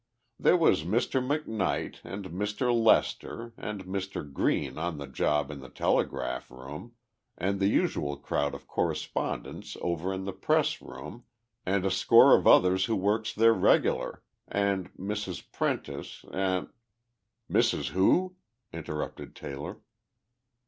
[0.39, 1.23] There was Mr.
[1.23, 2.73] McNight and Mr.
[2.75, 4.23] Lester and Mr.
[4.33, 6.93] Greene on the job in the telegraph room,
[7.37, 11.25] and the usual crowd of correspondents over in the press room,
[11.67, 15.43] and a score of others who works there regular, an' Mrs.
[15.51, 16.71] Prentice, an'"
[17.53, 17.89] "Mrs.
[17.89, 18.37] who?"
[18.73, 19.81] interrupted Taylor.